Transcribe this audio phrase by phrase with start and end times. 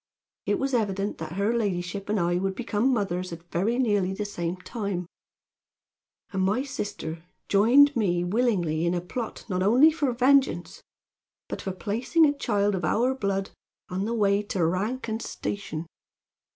[0.47, 4.25] It was evident that her ladyship and I would become mothers at very nearly the
[4.25, 5.05] same time;
[6.33, 10.81] and my sister joined me willingly in a plot not only for vengeance,
[11.47, 13.51] but for placing a child of our blood
[13.89, 15.85] on the way to rank and station.